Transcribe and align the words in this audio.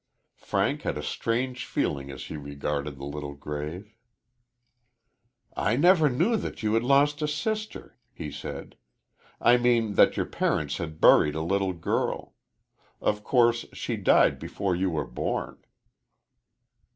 Frank 0.39 0.81
had 0.81 0.97
a 0.97 1.03
strange 1.03 1.63
feeling 1.63 2.09
as 2.09 2.23
he 2.25 2.35
regarded 2.35 2.97
the 2.97 3.05
little 3.05 3.35
grave. 3.35 3.93
"I 5.55 5.75
never 5.75 6.09
knew 6.09 6.37
that 6.37 6.63
you 6.63 6.73
had 6.73 6.81
lost 6.81 7.21
a 7.21 7.27
sister," 7.27 7.99
he 8.11 8.31
said. 8.31 8.77
"I 9.39 9.57
mean 9.57 9.93
that 9.93 10.17
your 10.17 10.25
parents 10.25 10.77
had 10.77 10.99
buried 11.01 11.35
a 11.35 11.41
little 11.43 11.73
girl. 11.73 12.33
Of 12.99 13.23
course, 13.23 13.67
she 13.73 13.95
died 13.95 14.39
before 14.39 14.75
you 14.75 14.89
were 14.89 15.05
born." 15.05 15.63